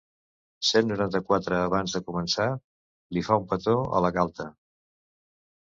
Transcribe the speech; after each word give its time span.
Cent 0.69 0.87
noranta-quatre 0.91 1.59
abans 1.67 1.95
de 1.97 2.03
començar, 2.09 2.49
li 3.19 3.25
fa 3.29 3.41
un 3.45 3.47
petó 3.53 3.79
a 4.01 4.05
la 4.07 4.15
galta. 4.21 4.53